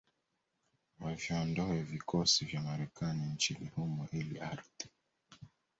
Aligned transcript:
waviondoe 1.01 1.83
vikosi 1.83 2.45
vya 2.45 2.61
Marekani 2.61 3.25
nchini 3.25 3.67
humo 3.75 4.07
ili 4.11 4.39
ardhi 4.39 4.89